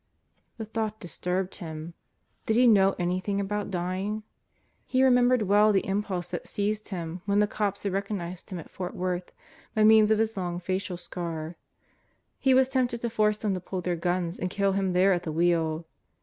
[0.57, 1.93] The thought disturbed him.
[2.47, 4.23] Did he know anything about dying?
[4.87, 8.71] He remembered well the impulse that seized him when the cops had recognized him at
[8.71, 9.31] Fort Worth
[9.75, 11.55] by means of his long facial scar.
[12.39, 15.21] He was tempted to force them to pull their guns and kill him there at
[15.21, 15.85] the wheel.